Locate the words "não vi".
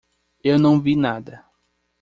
0.57-0.95